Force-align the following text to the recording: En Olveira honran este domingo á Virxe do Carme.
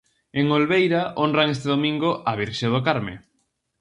En 0.39 0.45
Olveira 0.57 1.01
honran 1.23 1.51
este 1.55 1.67
domingo 1.73 2.09
á 2.29 2.31
Virxe 2.39 2.67
do 2.73 2.81
Carme. 2.87 3.15